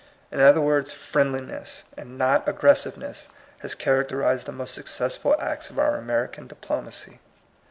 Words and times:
In 0.31 0.39
other 0.39 0.61
words, 0.61 0.91
friendliness, 0.91 1.83
and 1.95 2.17
not 2.17 2.49
aggressiveness, 2.49 3.27
has 3.59 3.75
characterized 3.75 4.47
the 4.47 4.51
most 4.51 4.73
successful 4.73 5.35
acts 5.39 5.69
of 5.69 5.77
our 5.77 5.95
American 5.95 6.47
diplomacy. 6.47 7.19